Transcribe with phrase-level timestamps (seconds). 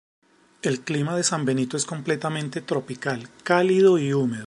[0.63, 4.39] El clima de San Benito es completamente tropical, cálido y húmedo.